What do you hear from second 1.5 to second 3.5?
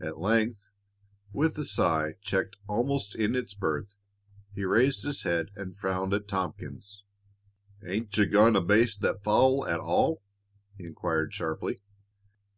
a sigh, checked almost in